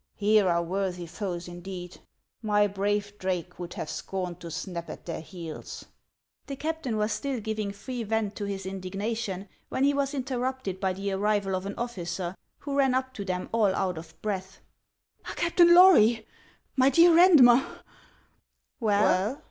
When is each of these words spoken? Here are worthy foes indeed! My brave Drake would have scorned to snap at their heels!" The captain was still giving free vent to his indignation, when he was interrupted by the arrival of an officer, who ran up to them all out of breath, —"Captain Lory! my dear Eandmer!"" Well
Here 0.15 0.49
are 0.49 0.63
worthy 0.63 1.05
foes 1.05 1.47
indeed! 1.47 1.99
My 2.41 2.65
brave 2.65 3.19
Drake 3.19 3.59
would 3.59 3.75
have 3.75 3.87
scorned 3.87 4.39
to 4.39 4.49
snap 4.49 4.89
at 4.89 5.05
their 5.05 5.21
heels!" 5.21 5.85
The 6.47 6.55
captain 6.55 6.97
was 6.97 7.11
still 7.11 7.39
giving 7.39 7.71
free 7.71 8.01
vent 8.01 8.35
to 8.37 8.45
his 8.45 8.65
indignation, 8.65 9.47
when 9.69 9.83
he 9.83 9.93
was 9.93 10.15
interrupted 10.15 10.79
by 10.79 10.93
the 10.93 11.11
arrival 11.11 11.53
of 11.55 11.67
an 11.67 11.75
officer, 11.77 12.35
who 12.57 12.75
ran 12.75 12.95
up 12.95 13.13
to 13.13 13.23
them 13.23 13.47
all 13.51 13.75
out 13.75 13.99
of 13.99 14.19
breath, 14.23 14.59
—"Captain 15.35 15.71
Lory! 15.75 16.25
my 16.75 16.89
dear 16.89 17.11
Eandmer!"" 17.11 17.63
Well 18.79 19.39